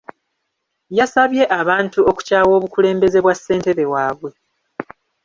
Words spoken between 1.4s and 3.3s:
abantu okukyawa obukulembeze